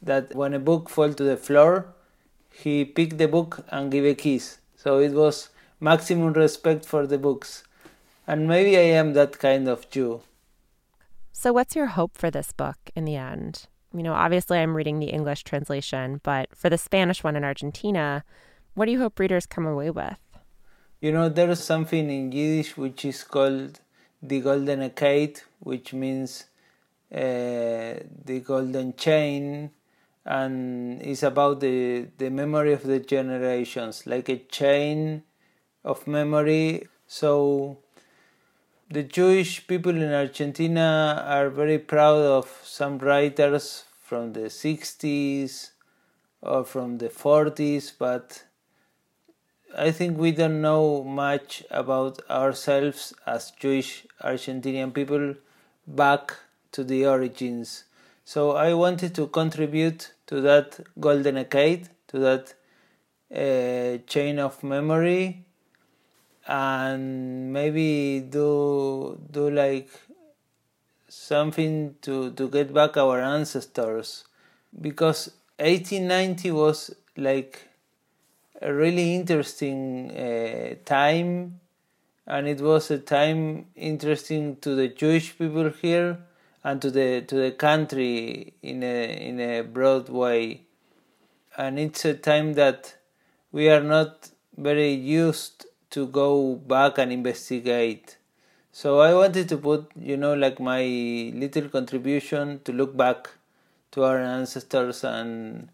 that 0.01 0.33
when 0.33 0.55
a 0.55 0.59
book 0.59 0.89
fell 0.89 1.13
to 1.13 1.23
the 1.23 1.37
floor, 1.37 1.93
he 2.51 2.83
picked 2.83 3.19
the 3.19 3.27
book 3.27 3.63
and 3.69 3.91
gave 3.91 4.03
a 4.03 4.15
kiss. 4.15 4.57
So 4.75 4.97
it 4.97 5.11
was 5.11 5.49
maximum 5.79 6.33
respect 6.33 6.85
for 6.85 7.05
the 7.05 7.19
books. 7.19 7.63
And 8.25 8.47
maybe 8.47 8.77
I 8.77 8.97
am 9.01 9.13
that 9.13 9.37
kind 9.37 9.67
of 9.67 9.87
Jew. 9.91 10.21
So, 11.31 11.53
what's 11.53 11.75
your 11.75 11.85
hope 11.97 12.17
for 12.17 12.31
this 12.31 12.51
book 12.51 12.77
in 12.95 13.05
the 13.05 13.15
end? 13.15 13.67
You 13.93 14.01
know, 14.01 14.13
obviously, 14.13 14.57
I'm 14.57 14.75
reading 14.75 14.97
the 14.97 15.13
English 15.17 15.43
translation, 15.43 16.19
but 16.23 16.55
for 16.55 16.67
the 16.67 16.79
Spanish 16.79 17.23
one 17.23 17.35
in 17.35 17.43
Argentina, 17.43 18.23
what 18.73 18.85
do 18.85 18.91
you 18.91 18.99
hope 18.99 19.19
readers 19.19 19.45
come 19.45 19.67
away 19.67 19.91
with? 19.91 20.17
You 20.99 21.11
know, 21.11 21.29
there 21.29 21.51
is 21.51 21.63
something 21.63 22.09
in 22.09 22.31
Yiddish 22.31 22.75
which 22.75 23.05
is 23.05 23.23
called 23.23 23.79
the 24.21 24.41
Golden 24.41 24.89
Kette, 24.91 25.43
which 25.59 25.93
means 25.93 26.45
uh, 27.13 28.03
the 28.25 28.43
golden 28.43 28.95
chain, 28.95 29.71
and 30.25 31.01
it's 31.01 31.23
about 31.23 31.61
the, 31.61 32.07
the 32.17 32.29
memory 32.29 32.73
of 32.73 32.83
the 32.83 32.99
generations, 32.99 34.05
like 34.05 34.27
a 34.27 34.37
chain 34.37 35.23
of 35.85 36.05
memory. 36.05 36.87
So 37.07 37.77
the 38.89 39.03
Jewish 39.03 39.65
people 39.67 39.95
in 39.95 40.11
Argentina 40.11 41.23
are 41.25 41.49
very 41.49 41.79
proud 41.79 42.23
of 42.23 42.61
some 42.63 42.97
writers 42.97 43.85
from 44.01 44.33
the 44.33 44.49
60s 44.49 45.71
or 46.41 46.65
from 46.65 46.97
the 46.97 47.07
40s, 47.09 47.93
but 47.97 48.43
I 49.75 49.91
think 49.91 50.17
we 50.17 50.31
don't 50.31 50.61
know 50.61 51.03
much 51.03 51.63
about 51.69 52.21
ourselves 52.29 53.13
as 53.25 53.51
Jewish 53.51 54.05
Argentinian 54.23 54.93
people 54.93 55.35
back 55.85 56.33
to 56.71 56.83
the 56.83 57.05
origins. 57.05 57.83
So 58.23 58.51
I 58.51 58.73
wanted 58.73 59.13
to 59.15 59.27
contribute 59.27 60.13
to 60.27 60.41
that 60.41 60.79
golden 60.99 61.35
decade, 61.35 61.89
to 62.07 62.19
that 62.19 62.53
uh, 63.33 64.03
chain 64.07 64.39
of 64.39 64.63
memory, 64.63 65.45
and 66.47 67.51
maybe 67.51 68.21
do 68.21 69.19
do 69.31 69.49
like 69.49 69.89
something 71.09 71.95
to 72.01 72.31
to 72.31 72.47
get 72.49 72.73
back 72.73 72.95
our 72.95 73.19
ancestors, 73.19 74.25
because 74.81 75.31
1890 75.59 76.51
was 76.51 76.95
like 77.17 77.66
a 78.61 78.73
really 78.73 79.15
interesting 79.15 80.11
uh, 80.11 80.75
time, 80.85 81.59
and 82.25 82.47
it 82.47 82.59
was 82.59 82.91
a 82.91 82.97
time 82.97 83.67
interesting 83.75 84.57
to 84.57 84.75
the 84.75 84.87
Jewish 84.87 85.37
people 85.37 85.69
here 85.69 86.17
and 86.63 86.81
to 86.81 86.91
the 86.91 87.21
to 87.21 87.35
the 87.35 87.51
country 87.51 88.53
in 88.61 88.83
a 88.83 89.27
in 89.29 89.39
a 89.39 89.61
broad 89.61 90.09
way. 90.09 90.61
And 91.57 91.79
it's 91.79 92.05
a 92.05 92.13
time 92.13 92.53
that 92.53 92.95
we 93.51 93.69
are 93.69 93.81
not 93.81 94.29
very 94.57 94.91
used 94.93 95.65
to 95.91 96.07
go 96.07 96.55
back 96.55 96.97
and 96.97 97.11
investigate. 97.11 98.17
So 98.71 98.99
i 98.99 99.11
wanted 99.13 99.49
to 99.49 99.57
put 99.57 99.89
you 99.95 100.17
know 100.17 100.33
like 100.35 100.59
my 100.59 100.83
little 101.43 101.67
contribution 101.69 102.59
to 102.65 102.71
look 102.71 102.95
back 102.95 103.29
to 103.91 104.03
our 104.03 104.19
ancestors 104.19 105.03
and 105.03 105.69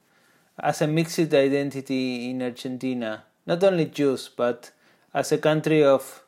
as 0.62 0.82
a 0.82 0.88
mixed 0.88 1.34
identity 1.34 2.30
in 2.30 2.42
argentina 2.42 3.24
not 3.46 3.64
only 3.64 3.86
jews 3.86 4.30
but 4.36 4.72
as 5.14 5.32
a 5.32 5.38
country 5.38 5.84
of 5.84 6.24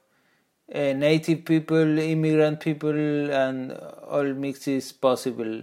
uh, 0.74 0.94
native 0.94 1.46
people, 1.46 2.00
immigrant 2.00 2.60
people, 2.60 3.32
and 3.32 3.72
all 3.72 4.34
mixes 4.34 4.92
possible. 4.92 5.62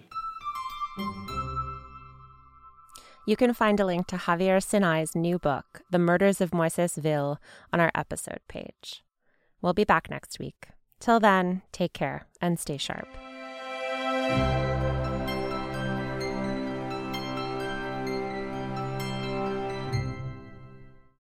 You 3.26 3.36
can 3.36 3.54
find 3.54 3.78
a 3.78 3.86
link 3.86 4.08
to 4.08 4.16
Javier 4.16 4.62
Sinay's 4.62 5.14
new 5.14 5.38
book, 5.38 5.82
The 5.90 5.98
Murders 5.98 6.40
of 6.40 6.50
Moises 6.50 6.96
Ville, 6.96 7.38
on 7.72 7.80
our 7.80 7.92
episode 7.94 8.40
page. 8.48 9.04
We'll 9.60 9.74
be 9.74 9.84
back 9.84 10.10
next 10.10 10.38
week. 10.38 10.68
Till 10.98 11.20
then, 11.20 11.62
take 11.72 11.92
care 11.92 12.26
and 12.40 12.58
stay 12.58 12.78
sharp. 12.78 13.08